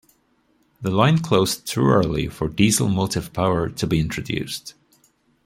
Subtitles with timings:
[0.81, 4.73] The line closed too early for diesel motive power to be introduced.